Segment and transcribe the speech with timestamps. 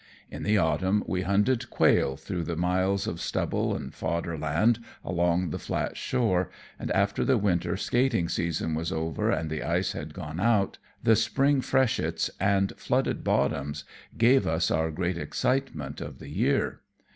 [0.31, 5.51] In the autumn we hunted quail through the miles of stubble and fodder land along
[5.51, 10.15] the flat shore, and, after the winter skating season was over and the ice had
[10.15, 13.83] gone out, the spring freshets and flooded bottoms
[14.17, 16.79] gave us our great excitement of the year.